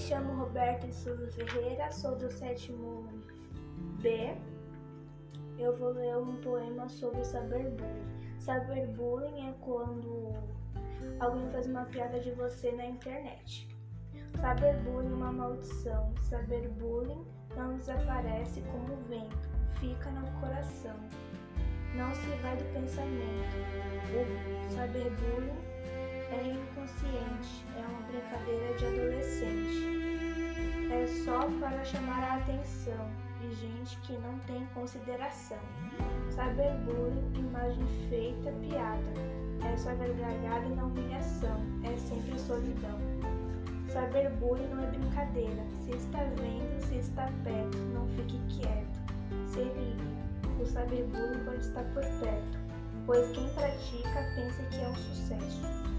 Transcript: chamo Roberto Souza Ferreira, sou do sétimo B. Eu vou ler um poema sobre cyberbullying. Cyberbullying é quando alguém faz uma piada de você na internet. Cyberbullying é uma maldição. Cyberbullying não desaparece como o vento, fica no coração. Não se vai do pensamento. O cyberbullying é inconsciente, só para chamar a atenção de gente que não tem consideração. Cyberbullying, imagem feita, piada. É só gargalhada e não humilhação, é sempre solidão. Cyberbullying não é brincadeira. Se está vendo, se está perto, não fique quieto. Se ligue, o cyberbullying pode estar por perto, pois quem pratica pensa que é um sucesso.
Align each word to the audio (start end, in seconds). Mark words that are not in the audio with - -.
chamo 0.00 0.32
Roberto 0.32 0.90
Souza 0.92 1.30
Ferreira, 1.30 1.92
sou 1.92 2.16
do 2.16 2.30
sétimo 2.32 3.06
B. 4.00 4.34
Eu 5.58 5.76
vou 5.76 5.90
ler 5.90 6.16
um 6.16 6.36
poema 6.36 6.88
sobre 6.88 7.22
cyberbullying. 7.22 8.38
Cyberbullying 8.38 9.50
é 9.50 9.54
quando 9.60 10.32
alguém 11.18 11.46
faz 11.50 11.66
uma 11.66 11.84
piada 11.84 12.18
de 12.18 12.30
você 12.30 12.72
na 12.72 12.86
internet. 12.86 13.68
Cyberbullying 14.36 15.10
é 15.10 15.14
uma 15.14 15.32
maldição. 15.32 16.14
Cyberbullying 16.22 17.26
não 17.54 17.76
desaparece 17.76 18.62
como 18.72 18.94
o 18.94 19.04
vento, 19.04 19.50
fica 19.80 20.10
no 20.12 20.40
coração. 20.40 20.96
Não 21.94 22.10
se 22.14 22.26
vai 22.40 22.56
do 22.56 22.64
pensamento. 22.72 23.56
O 24.16 24.70
cyberbullying 24.70 25.70
é 26.30 26.52
inconsciente, 26.52 26.99
só 31.24 31.40
para 31.58 31.84
chamar 31.84 32.22
a 32.22 32.36
atenção 32.36 33.10
de 33.40 33.52
gente 33.54 33.96
que 33.98 34.12
não 34.18 34.38
tem 34.40 34.64
consideração. 34.74 35.58
Cyberbullying, 36.30 37.32
imagem 37.34 37.86
feita, 38.08 38.52
piada. 38.52 39.40
É 39.70 39.76
só 39.76 39.94
gargalhada 39.94 40.66
e 40.66 40.74
não 40.74 40.86
humilhação, 40.86 41.60
é 41.84 41.96
sempre 41.98 42.38
solidão. 42.38 42.98
Cyberbullying 43.88 44.68
não 44.68 44.84
é 44.84 44.86
brincadeira. 44.86 45.62
Se 45.84 45.90
está 45.90 46.20
vendo, 46.36 46.80
se 46.86 46.96
está 46.96 47.28
perto, 47.44 47.76
não 47.92 48.06
fique 48.08 48.40
quieto. 48.48 49.00
Se 49.46 49.60
ligue, 49.60 50.16
o 50.60 50.64
cyberbullying 50.64 51.44
pode 51.44 51.60
estar 51.60 51.82
por 51.92 52.02
perto, 52.02 52.58
pois 53.04 53.30
quem 53.32 53.48
pratica 53.50 54.32
pensa 54.36 54.62
que 54.64 54.80
é 54.80 54.88
um 54.88 54.94
sucesso. 54.94 55.89